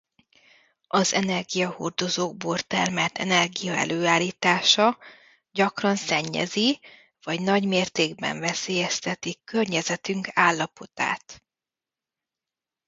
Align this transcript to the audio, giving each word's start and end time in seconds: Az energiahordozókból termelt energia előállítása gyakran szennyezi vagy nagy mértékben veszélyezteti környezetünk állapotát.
Az 0.87 1.13
energiahordozókból 1.13 2.59
termelt 2.59 3.17
energia 3.17 3.75
előállítása 3.75 4.97
gyakran 5.51 5.95
szennyezi 5.95 6.79
vagy 7.23 7.41
nagy 7.41 7.67
mértékben 7.67 8.39
veszélyezteti 8.39 9.41
környezetünk 9.43 10.27
állapotát. 10.33 11.43